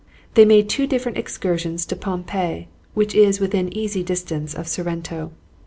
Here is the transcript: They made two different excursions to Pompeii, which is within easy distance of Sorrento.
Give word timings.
They 0.33 0.45
made 0.45 0.67
two 0.67 0.87
different 0.87 1.19
excursions 1.19 1.85
to 1.85 1.95
Pompeii, 1.95 2.67
which 2.95 3.13
is 3.13 3.39
within 3.39 3.71
easy 3.71 4.01
distance 4.01 4.55
of 4.55 4.67
Sorrento. 4.67 5.31